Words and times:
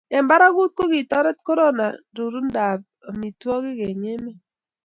eng' 0.15 0.27
barakut, 0.29 0.71
ko 0.77 0.83
kitoret 0.91 1.39
korona 1.47 1.85
rorundo 2.17 2.51
tab 2.57 2.79
amitwogik 3.09 3.79
eng' 3.87 4.07
emet. 4.13 4.39